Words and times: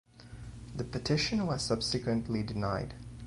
The 0.75 0.83
petition 0.83 1.45
was 1.45 1.61
subsequently 1.61 2.41
denied. 2.41 2.95